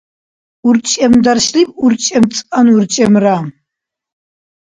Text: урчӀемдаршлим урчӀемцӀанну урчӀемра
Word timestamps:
урчӀемдаршлим 0.67 1.69
урчӀемцӀанну 1.83 2.73
урчӀемра 2.77 3.37